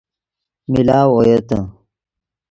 ملاؤ 0.71 1.09
اویتے 1.15 1.57